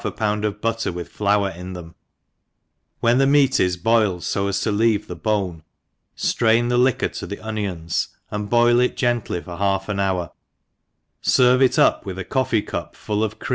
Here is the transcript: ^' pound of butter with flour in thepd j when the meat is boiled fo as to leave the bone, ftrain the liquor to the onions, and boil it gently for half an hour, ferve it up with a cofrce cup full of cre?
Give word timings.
^' 0.05 0.15
pound 0.15 0.43
of 0.43 0.59
butter 0.61 0.91
with 0.91 1.09
flour 1.09 1.51
in 1.51 1.75
thepd 1.75 1.89
j 1.89 1.93
when 3.01 3.19
the 3.19 3.27
meat 3.27 3.59
is 3.59 3.77
boiled 3.77 4.25
fo 4.25 4.47
as 4.47 4.59
to 4.59 4.71
leave 4.71 5.05
the 5.07 5.15
bone, 5.15 5.61
ftrain 6.17 6.69
the 6.69 6.77
liquor 6.79 7.07
to 7.09 7.27
the 7.27 7.37
onions, 7.39 8.07
and 8.31 8.49
boil 8.49 8.79
it 8.79 8.97
gently 8.97 9.39
for 9.39 9.57
half 9.57 9.87
an 9.89 9.99
hour, 9.99 10.31
ferve 11.23 11.61
it 11.61 11.77
up 11.77 12.03
with 12.03 12.17
a 12.17 12.25
cofrce 12.25 12.65
cup 12.65 12.95
full 12.95 13.23
of 13.23 13.37
cre? 13.37 13.49